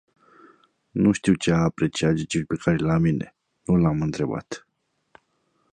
[0.91, 4.67] Nu știu ce a apreciat Gigi Becali la mine, nu l-am întrebat.